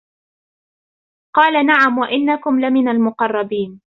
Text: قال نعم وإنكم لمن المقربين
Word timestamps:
قال 1.35 1.65
نعم 1.65 1.97
وإنكم 1.97 2.59
لمن 2.61 2.87
المقربين 2.87 3.81